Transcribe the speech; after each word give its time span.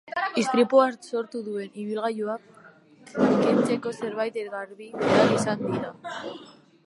Istripua 0.41 0.85
sortu 1.17 1.41
duen 1.49 1.75
ibilgailua 1.83 2.37
kentzeko 3.17 3.93
zenbait 4.07 4.39
garabi 4.49 4.87
behar 5.05 5.35
izan 5.39 5.65
dira. 5.69 5.93